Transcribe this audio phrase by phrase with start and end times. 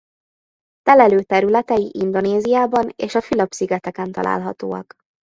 [0.81, 4.93] Telelő területei Indonéziában és a Fülöp-szigeteken találhatóak.